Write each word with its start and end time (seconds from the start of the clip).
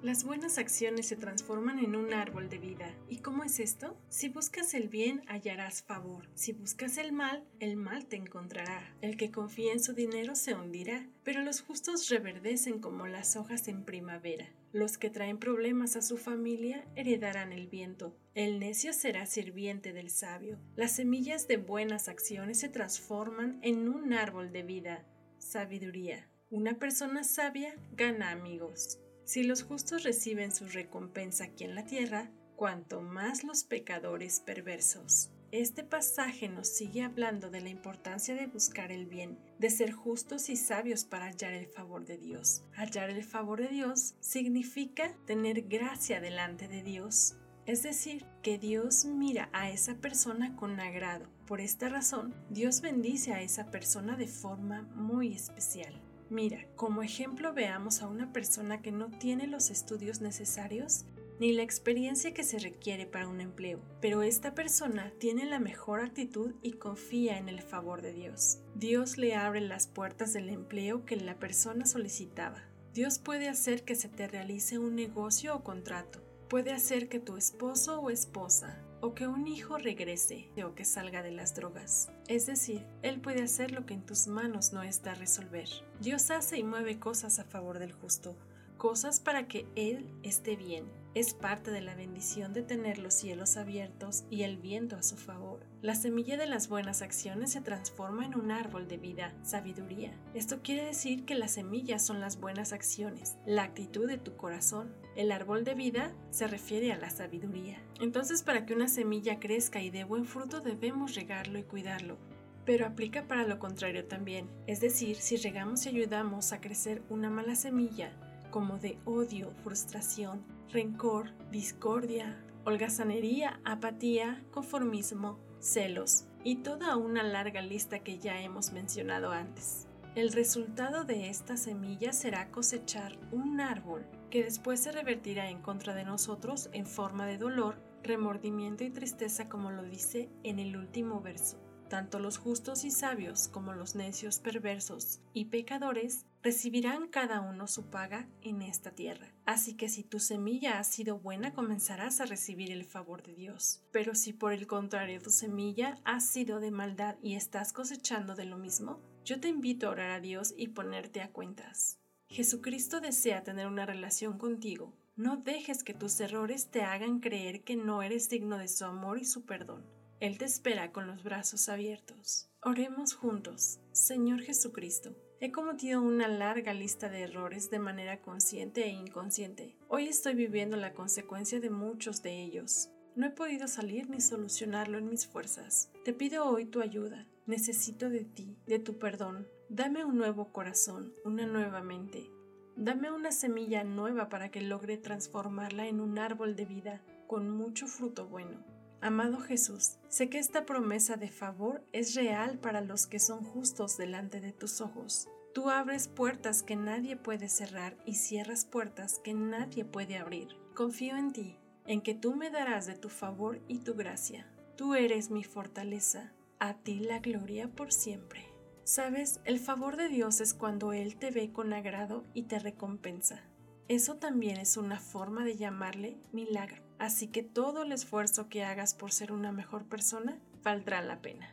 Las 0.00 0.22
buenas 0.22 0.58
acciones 0.58 1.06
se 1.06 1.16
transforman 1.16 1.80
en 1.80 1.96
un 1.96 2.14
árbol 2.14 2.48
de 2.48 2.58
vida. 2.58 2.94
¿Y 3.08 3.16
cómo 3.16 3.42
es 3.42 3.58
esto? 3.58 3.96
Si 4.08 4.28
buscas 4.28 4.72
el 4.74 4.88
bien, 4.88 5.22
hallarás 5.26 5.82
favor. 5.82 6.28
Si 6.36 6.52
buscas 6.52 6.98
el 6.98 7.10
mal, 7.10 7.44
el 7.58 7.74
mal 7.74 8.06
te 8.06 8.14
encontrará. 8.14 8.94
El 9.00 9.16
que 9.16 9.32
confía 9.32 9.72
en 9.72 9.82
su 9.82 9.94
dinero 9.94 10.36
se 10.36 10.54
hundirá, 10.54 11.08
pero 11.24 11.42
los 11.42 11.62
justos 11.62 12.08
reverdecen 12.10 12.78
como 12.78 13.08
las 13.08 13.34
hojas 13.34 13.66
en 13.66 13.84
primavera. 13.84 14.48
Los 14.70 14.98
que 14.98 15.10
traen 15.10 15.38
problemas 15.38 15.96
a 15.96 16.02
su 16.02 16.16
familia 16.16 16.86
heredarán 16.94 17.52
el 17.52 17.66
viento. 17.66 18.16
El 18.34 18.60
necio 18.60 18.92
será 18.92 19.26
sirviente 19.26 19.92
del 19.92 20.10
sabio. 20.10 20.60
Las 20.76 20.92
semillas 20.92 21.48
de 21.48 21.56
buenas 21.56 22.08
acciones 22.08 22.60
se 22.60 22.68
transforman 22.68 23.58
en 23.62 23.88
un 23.88 24.12
árbol 24.12 24.52
de 24.52 24.62
vida. 24.62 25.04
Sabiduría. 25.38 26.28
Una 26.50 26.78
persona 26.78 27.24
sabia 27.24 27.74
gana 27.96 28.30
amigos. 28.30 29.00
Si 29.28 29.42
los 29.42 29.62
justos 29.62 30.04
reciben 30.04 30.52
su 30.52 30.64
recompensa 30.68 31.44
aquí 31.44 31.64
en 31.64 31.74
la 31.74 31.84
tierra, 31.84 32.30
cuanto 32.56 33.02
más 33.02 33.44
los 33.44 33.62
pecadores 33.62 34.40
perversos. 34.40 35.30
Este 35.52 35.84
pasaje 35.84 36.48
nos 36.48 36.68
sigue 36.68 37.02
hablando 37.02 37.50
de 37.50 37.60
la 37.60 37.68
importancia 37.68 38.34
de 38.34 38.46
buscar 38.46 38.90
el 38.90 39.04
bien, 39.04 39.38
de 39.58 39.68
ser 39.68 39.92
justos 39.92 40.48
y 40.48 40.56
sabios 40.56 41.04
para 41.04 41.26
hallar 41.26 41.52
el 41.52 41.66
favor 41.66 42.06
de 42.06 42.16
Dios. 42.16 42.62
Hallar 42.72 43.10
el 43.10 43.22
favor 43.22 43.60
de 43.60 43.68
Dios 43.68 44.14
significa 44.20 45.14
tener 45.26 45.68
gracia 45.68 46.22
delante 46.22 46.66
de 46.66 46.82
Dios. 46.82 47.36
Es 47.66 47.82
decir, 47.82 48.24
que 48.42 48.56
Dios 48.56 49.04
mira 49.04 49.50
a 49.52 49.70
esa 49.70 49.96
persona 49.96 50.56
con 50.56 50.80
agrado. 50.80 51.28
Por 51.46 51.60
esta 51.60 51.90
razón, 51.90 52.34
Dios 52.48 52.80
bendice 52.80 53.34
a 53.34 53.42
esa 53.42 53.70
persona 53.70 54.16
de 54.16 54.26
forma 54.26 54.88
muy 54.94 55.34
especial. 55.34 56.07
Mira, 56.30 56.66
como 56.76 57.02
ejemplo 57.02 57.54
veamos 57.54 58.02
a 58.02 58.08
una 58.08 58.32
persona 58.32 58.82
que 58.82 58.92
no 58.92 59.10
tiene 59.10 59.46
los 59.46 59.70
estudios 59.70 60.20
necesarios 60.20 61.04
ni 61.40 61.52
la 61.52 61.62
experiencia 61.62 62.34
que 62.34 62.42
se 62.42 62.58
requiere 62.58 63.06
para 63.06 63.28
un 63.28 63.40
empleo, 63.40 63.80
pero 64.00 64.22
esta 64.22 64.54
persona 64.54 65.12
tiene 65.18 65.46
la 65.46 65.60
mejor 65.60 66.00
actitud 66.00 66.54
y 66.62 66.72
confía 66.72 67.38
en 67.38 67.48
el 67.48 67.62
favor 67.62 68.02
de 68.02 68.12
Dios. 68.12 68.58
Dios 68.74 69.18
le 69.18 69.36
abre 69.36 69.60
las 69.60 69.86
puertas 69.86 70.32
del 70.32 70.48
empleo 70.48 71.04
que 71.04 71.16
la 71.16 71.38
persona 71.38 71.86
solicitaba. 71.86 72.64
Dios 72.92 73.18
puede 73.20 73.48
hacer 73.48 73.84
que 73.84 73.94
se 73.94 74.08
te 74.08 74.26
realice 74.26 74.78
un 74.78 74.96
negocio 74.96 75.54
o 75.54 75.62
contrato. 75.62 76.20
Puede 76.48 76.72
hacer 76.72 77.08
que 77.08 77.20
tu 77.20 77.36
esposo 77.36 78.00
o 78.00 78.10
esposa 78.10 78.84
o 79.00 79.14
que 79.14 79.26
un 79.26 79.46
hijo 79.46 79.78
regrese 79.78 80.50
o 80.64 80.74
que 80.74 80.84
salga 80.84 81.22
de 81.22 81.30
las 81.30 81.54
drogas. 81.54 82.10
Es 82.26 82.46
decir, 82.46 82.86
Él 83.02 83.20
puede 83.20 83.42
hacer 83.42 83.72
lo 83.72 83.86
que 83.86 83.94
en 83.94 84.04
tus 84.04 84.26
manos 84.26 84.72
no 84.72 84.82
está 84.82 85.12
a 85.12 85.14
resolver. 85.14 85.68
Dios 86.00 86.30
hace 86.30 86.58
y 86.58 86.64
mueve 86.64 86.98
cosas 86.98 87.38
a 87.38 87.44
favor 87.44 87.78
del 87.78 87.92
justo, 87.92 88.36
cosas 88.78 89.20
para 89.20 89.46
que 89.48 89.66
Él 89.74 90.08
esté 90.22 90.56
bien. 90.56 90.86
Es 91.14 91.34
parte 91.34 91.72
de 91.72 91.80
la 91.80 91.96
bendición 91.96 92.52
de 92.52 92.62
tener 92.62 92.98
los 92.98 93.12
cielos 93.12 93.56
abiertos 93.56 94.24
y 94.30 94.42
el 94.42 94.56
viento 94.56 94.94
a 94.94 95.02
su 95.02 95.16
favor. 95.16 95.66
La 95.82 95.96
semilla 95.96 96.36
de 96.36 96.46
las 96.46 96.68
buenas 96.68 97.02
acciones 97.02 97.50
se 97.52 97.60
transforma 97.60 98.24
en 98.24 98.36
un 98.36 98.52
árbol 98.52 98.86
de 98.86 98.98
vida, 98.98 99.34
sabiduría. 99.42 100.12
Esto 100.34 100.60
quiere 100.62 100.84
decir 100.84 101.24
que 101.24 101.34
las 101.34 101.52
semillas 101.52 102.06
son 102.06 102.20
las 102.20 102.38
buenas 102.38 102.72
acciones, 102.72 103.36
la 103.46 103.64
actitud 103.64 104.06
de 104.06 104.18
tu 104.18 104.36
corazón. 104.36 104.94
El 105.16 105.32
árbol 105.32 105.64
de 105.64 105.74
vida 105.74 106.12
se 106.30 106.46
refiere 106.46 106.92
a 106.92 106.98
la 106.98 107.10
sabiduría. 107.10 107.82
Entonces 108.00 108.42
para 108.42 108.64
que 108.64 108.74
una 108.74 108.88
semilla 108.88 109.40
crezca 109.40 109.82
y 109.82 109.90
dé 109.90 110.04
buen 110.04 110.24
fruto 110.24 110.60
debemos 110.60 111.16
regarlo 111.16 111.58
y 111.58 111.64
cuidarlo 111.64 112.16
pero 112.64 112.84
aplica 112.84 113.26
para 113.26 113.46
lo 113.46 113.58
contrario 113.58 114.04
también. 114.04 114.46
Es 114.66 114.80
decir, 114.80 115.16
si 115.16 115.38
regamos 115.38 115.86
y 115.86 115.88
ayudamos 115.88 116.52
a 116.52 116.60
crecer 116.60 117.02
una 117.08 117.30
mala 117.30 117.56
semilla, 117.56 118.12
como 118.50 118.78
de 118.78 118.98
odio, 119.04 119.52
frustración, 119.62 120.44
rencor, 120.70 121.32
discordia, 121.50 122.42
holgazanería, 122.64 123.60
apatía, 123.64 124.44
conformismo, 124.50 125.38
celos 125.58 126.26
y 126.44 126.56
toda 126.56 126.96
una 126.96 127.22
larga 127.22 127.62
lista 127.62 128.00
que 128.00 128.18
ya 128.18 128.40
hemos 128.40 128.72
mencionado 128.72 129.30
antes. 129.30 129.86
El 130.14 130.32
resultado 130.32 131.04
de 131.04 131.28
esta 131.28 131.56
semilla 131.56 132.12
será 132.12 132.50
cosechar 132.50 133.18
un 133.30 133.60
árbol 133.60 134.04
que 134.30 134.42
después 134.42 134.80
se 134.80 134.92
revertirá 134.92 135.48
en 135.48 135.60
contra 135.60 135.94
de 135.94 136.04
nosotros 136.04 136.70
en 136.72 136.86
forma 136.86 137.26
de 137.26 137.38
dolor, 137.38 137.76
remordimiento 138.02 138.84
y 138.84 138.90
tristeza 138.90 139.48
como 139.48 139.70
lo 139.70 139.82
dice 139.82 140.28
en 140.42 140.58
el 140.58 140.76
último 140.76 141.20
verso. 141.20 141.58
Tanto 141.88 142.18
los 142.18 142.36
justos 142.36 142.84
y 142.84 142.90
sabios 142.90 143.48
como 143.48 143.72
los 143.72 143.94
necios 143.94 144.40
perversos 144.40 145.20
y 145.32 145.46
pecadores 145.46 146.26
recibirán 146.42 147.08
cada 147.08 147.40
uno 147.40 147.66
su 147.66 147.86
paga 147.86 148.28
en 148.42 148.60
esta 148.60 148.90
tierra. 148.90 149.32
Así 149.46 149.74
que 149.74 149.88
si 149.88 150.04
tu 150.04 150.20
semilla 150.20 150.78
ha 150.78 150.84
sido 150.84 151.18
buena 151.18 151.54
comenzarás 151.54 152.20
a 152.20 152.26
recibir 152.26 152.70
el 152.72 152.84
favor 152.84 153.22
de 153.22 153.34
Dios. 153.34 153.82
Pero 153.90 154.14
si 154.14 154.34
por 154.34 154.52
el 154.52 154.66
contrario 154.66 155.20
tu 155.22 155.30
semilla 155.30 155.96
ha 156.04 156.20
sido 156.20 156.60
de 156.60 156.70
maldad 156.70 157.16
y 157.22 157.36
estás 157.36 157.72
cosechando 157.72 158.34
de 158.34 158.44
lo 158.44 158.58
mismo, 158.58 159.00
yo 159.24 159.40
te 159.40 159.48
invito 159.48 159.86
a 159.88 159.90
orar 159.90 160.10
a 160.10 160.20
Dios 160.20 160.54
y 160.56 160.68
ponerte 160.68 161.22
a 161.22 161.30
cuentas. 161.32 161.98
Jesucristo 162.28 163.00
desea 163.00 163.42
tener 163.42 163.66
una 163.66 163.86
relación 163.86 164.38
contigo. 164.38 164.92
No 165.16 165.38
dejes 165.38 165.82
que 165.82 165.94
tus 165.94 166.20
errores 166.20 166.70
te 166.70 166.82
hagan 166.82 167.20
creer 167.20 167.64
que 167.64 167.76
no 167.76 168.02
eres 168.02 168.28
digno 168.28 168.58
de 168.58 168.68
su 168.68 168.84
amor 168.84 169.18
y 169.18 169.24
su 169.24 169.46
perdón. 169.46 169.97
Él 170.20 170.36
te 170.36 170.46
espera 170.46 170.90
con 170.90 171.06
los 171.06 171.22
brazos 171.22 171.68
abiertos. 171.68 172.50
Oremos 172.62 173.14
juntos. 173.14 173.78
Señor 173.92 174.40
Jesucristo, 174.40 175.14
he 175.38 175.52
cometido 175.52 176.02
una 176.02 176.26
larga 176.26 176.74
lista 176.74 177.08
de 177.08 177.22
errores 177.22 177.70
de 177.70 177.78
manera 177.78 178.20
consciente 178.20 178.84
e 178.84 178.88
inconsciente. 178.88 179.76
Hoy 179.86 180.08
estoy 180.08 180.34
viviendo 180.34 180.76
la 180.76 180.92
consecuencia 180.92 181.60
de 181.60 181.70
muchos 181.70 182.20
de 182.22 182.42
ellos. 182.42 182.90
No 183.14 183.26
he 183.26 183.30
podido 183.30 183.68
salir 183.68 184.10
ni 184.10 184.20
solucionarlo 184.20 184.98
en 184.98 185.08
mis 185.08 185.28
fuerzas. 185.28 185.92
Te 186.04 186.12
pido 186.12 186.46
hoy 186.46 186.66
tu 186.66 186.80
ayuda. 186.80 187.28
Necesito 187.46 188.10
de 188.10 188.24
ti, 188.24 188.56
de 188.66 188.80
tu 188.80 188.98
perdón. 188.98 189.46
Dame 189.68 190.04
un 190.04 190.18
nuevo 190.18 190.50
corazón, 190.52 191.14
una 191.24 191.46
nueva 191.46 191.80
mente. 191.80 192.28
Dame 192.74 193.12
una 193.12 193.30
semilla 193.30 193.84
nueva 193.84 194.28
para 194.28 194.50
que 194.50 194.62
logre 194.62 194.98
transformarla 194.98 195.86
en 195.86 196.00
un 196.00 196.18
árbol 196.18 196.56
de 196.56 196.64
vida 196.64 197.02
con 197.28 197.50
mucho 197.50 197.86
fruto 197.86 198.26
bueno. 198.26 198.77
Amado 199.00 199.38
Jesús, 199.38 199.98
sé 200.08 200.28
que 200.28 200.38
esta 200.38 200.66
promesa 200.66 201.16
de 201.16 201.30
favor 201.30 201.84
es 201.92 202.16
real 202.16 202.58
para 202.58 202.80
los 202.80 203.06
que 203.06 203.20
son 203.20 203.44
justos 203.44 203.96
delante 203.96 204.40
de 204.40 204.52
tus 204.52 204.80
ojos. 204.80 205.28
Tú 205.54 205.70
abres 205.70 206.08
puertas 206.08 206.64
que 206.64 206.74
nadie 206.74 207.16
puede 207.16 207.48
cerrar 207.48 207.96
y 208.04 208.14
cierras 208.14 208.64
puertas 208.64 209.20
que 209.20 209.34
nadie 209.34 209.84
puede 209.84 210.16
abrir. 210.16 210.48
Confío 210.74 211.16
en 211.16 211.32
ti, 211.32 211.56
en 211.86 212.00
que 212.00 212.14
tú 212.14 212.34
me 212.34 212.50
darás 212.50 212.86
de 212.86 212.96
tu 212.96 213.08
favor 213.08 213.60
y 213.68 213.78
tu 213.78 213.94
gracia. 213.94 214.50
Tú 214.76 214.96
eres 214.96 215.30
mi 215.30 215.44
fortaleza, 215.44 216.32
a 216.58 216.74
ti 216.74 216.98
la 216.98 217.20
gloria 217.20 217.68
por 217.68 217.92
siempre. 217.92 218.46
Sabes, 218.82 219.40
el 219.44 219.60
favor 219.60 219.96
de 219.96 220.08
Dios 220.08 220.40
es 220.40 220.54
cuando 220.54 220.92
Él 220.92 221.16
te 221.16 221.30
ve 221.30 221.52
con 221.52 221.72
agrado 221.72 222.24
y 222.34 222.44
te 222.44 222.58
recompensa. 222.58 223.44
Eso 223.86 224.16
también 224.16 224.58
es 224.58 224.76
una 224.76 224.98
forma 224.98 225.44
de 225.44 225.56
llamarle 225.56 226.18
milagro. 226.32 226.87
Así 226.98 227.28
que 227.28 227.44
todo 227.44 227.82
el 227.82 227.92
esfuerzo 227.92 228.48
que 228.48 228.64
hagas 228.64 228.94
por 228.94 229.12
ser 229.12 229.30
una 229.30 229.52
mejor 229.52 229.84
persona 229.84 230.36
valdrá 230.64 231.00
la 231.00 231.22
pena. 231.22 231.48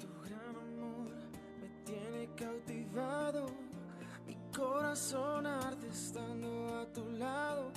Tu 0.00 0.08
gran 0.24 0.56
amor 0.56 1.12
me 1.60 1.68
tiene 1.84 2.28
cautivado, 2.34 3.46
mi 4.26 4.36
corazón 4.54 5.46
arde 5.46 5.88
estando 5.88 6.80
a 6.80 6.86
tu 6.92 7.08
lado. 7.12 7.70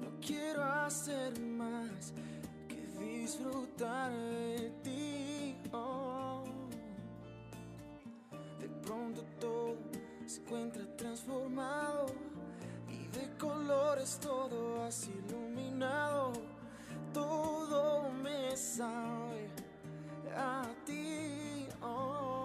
No 0.00 0.20
quiero 0.20 0.62
hacer 0.64 1.40
más 1.40 2.12
que 2.68 2.86
disfrutar 3.02 4.12
de 4.12 4.70
ti. 4.82 5.56
Oh. 5.72 6.44
De 8.60 8.68
pronto 8.82 9.22
todo 9.40 9.78
se 10.26 10.42
encuentra 10.42 10.84
transformado 10.96 12.06
de 13.18 13.28
colores 13.36 14.18
todo 14.20 14.84
así 14.84 15.10
iluminado. 15.26 16.32
Todo 17.12 18.10
me 18.10 18.56
sabe 18.56 19.50
a 20.36 20.62
ti. 20.86 21.68
Oh. 21.82 22.38